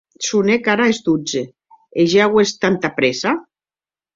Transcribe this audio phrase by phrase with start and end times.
[0.27, 1.43] Sonen ara es dotze,
[2.05, 3.37] e ja auetz tanta prèssa?